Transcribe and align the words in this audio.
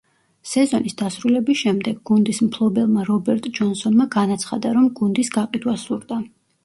სეზონის 0.51 0.95
დასრულების 1.01 1.59
შემდეგ, 1.59 1.99
გუნდის 2.11 2.41
მფლობელმა 2.47 3.05
რობერტ 3.11 3.51
ჯონსონმა 3.59 4.09
განაცხადა, 4.17 4.73
რომ 4.79 4.89
გუნდის 5.03 5.31
გაყიდვა 5.37 5.77
სურდა. 5.85 6.19